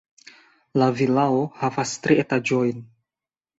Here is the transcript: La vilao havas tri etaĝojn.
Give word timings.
La 0.83 0.87
vilao 1.01 1.45
havas 1.61 1.93
tri 2.07 2.19
etaĝojn. 2.25 2.83